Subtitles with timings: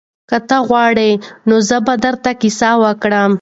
[0.29, 1.09] که ته غواړې
[1.47, 3.29] نو زه به درته کیسه وکړم.